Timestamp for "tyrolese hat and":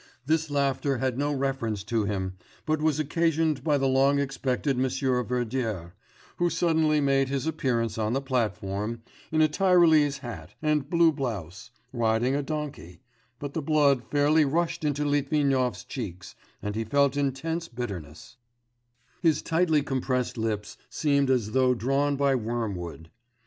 9.47-10.89